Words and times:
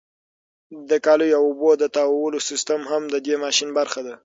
د 0.89 0.91
کالیو 1.05 1.37
او 1.39 1.43
اوبو 1.49 1.69
د 1.77 1.83
تاوولو 1.95 2.39
سیستم 2.49 2.81
هم 2.91 3.03
د 3.13 3.15
دې 3.25 3.35
ماشین 3.43 3.69
برخه 3.79 4.01
ده. 4.07 4.15